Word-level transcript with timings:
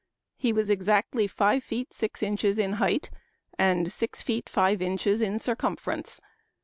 He 0.35 0.51
was 0.51 0.71
exactly 0.71 1.27
five 1.27 1.63
feet 1.63 1.93
six 1.93 2.23
inches 2.23 2.57
in 2.57 2.73
height, 2.81 3.11
and 3.59 3.91
six 3.93 4.23
feet 4.23 4.49
five 4.49 4.81
inches 4.81 5.21
in 5.21 5.37
cir 5.37 5.55
cumference. 5.55 6.19